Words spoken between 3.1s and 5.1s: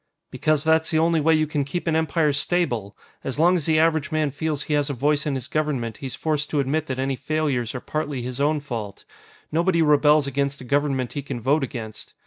As long as the average man feels he has a